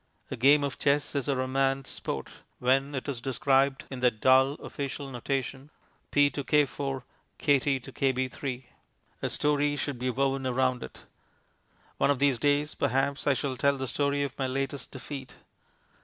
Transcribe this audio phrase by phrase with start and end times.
[0.31, 4.53] A game of chess is a romance sport when it is described in that dull
[4.53, 5.69] official notation
[6.09, 7.01] "P to K4
[7.37, 8.63] Kt to KB3";
[9.21, 11.03] a story should be woven around it.
[11.99, 15.35] One of these days, perhaps, I shall tell the story of my latest defeat.